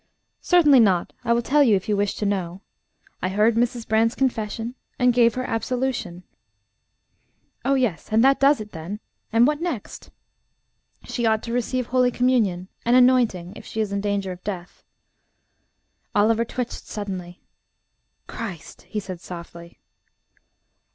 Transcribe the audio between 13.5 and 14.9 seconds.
if she is in danger of death."